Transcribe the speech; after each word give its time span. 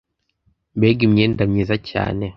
mbega 0.77 1.01
imyenda 1.07 1.41
myiza 1.51 1.75
cyane! 1.89 2.25